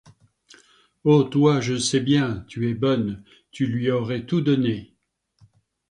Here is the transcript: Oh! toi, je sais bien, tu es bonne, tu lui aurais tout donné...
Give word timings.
Oh! 1.05 1.23
toi, 1.23 1.61
je 1.61 1.77
sais 1.77 1.99
bien, 1.99 2.43
tu 2.47 2.67
es 2.67 2.73
bonne, 2.73 3.23
tu 3.51 3.67
lui 3.67 3.91
aurais 3.91 4.25
tout 4.25 4.41
donné... 4.41 4.95